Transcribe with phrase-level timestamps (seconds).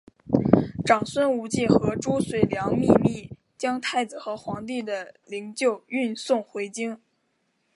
[0.83, 6.99] 长孙无忌和褚遂良秘密将太子和皇帝的灵柩运送回京。